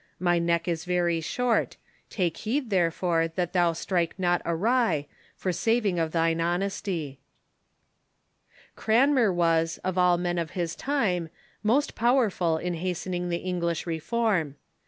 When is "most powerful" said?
11.61-12.57